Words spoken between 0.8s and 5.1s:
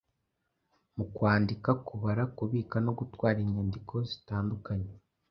Mu kwandika, kubara, kubika no gutwara inyandiko zitandukanye,